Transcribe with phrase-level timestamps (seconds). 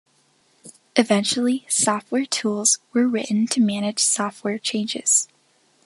[0.95, 5.27] Eventually, software tools were written to manage software changes.